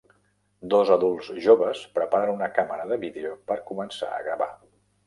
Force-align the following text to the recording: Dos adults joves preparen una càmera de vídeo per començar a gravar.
Dos 0.73 0.89
adults 0.95 1.29
joves 1.47 1.83
preparen 1.99 2.35
una 2.35 2.51
càmera 2.59 2.91
de 2.95 2.99
vídeo 3.07 3.39
per 3.53 3.63
començar 3.73 4.15
a 4.19 4.25
gravar. 4.31 4.55